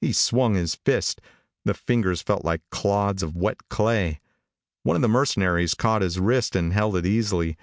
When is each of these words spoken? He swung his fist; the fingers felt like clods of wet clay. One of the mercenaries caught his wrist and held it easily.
He 0.00 0.12
swung 0.12 0.54
his 0.54 0.76
fist; 0.76 1.20
the 1.64 1.74
fingers 1.74 2.22
felt 2.22 2.44
like 2.44 2.60
clods 2.70 3.24
of 3.24 3.34
wet 3.34 3.56
clay. 3.68 4.20
One 4.84 4.94
of 4.94 5.02
the 5.02 5.08
mercenaries 5.08 5.74
caught 5.74 6.00
his 6.02 6.16
wrist 6.20 6.54
and 6.54 6.72
held 6.72 6.96
it 6.96 7.04
easily. 7.06 7.56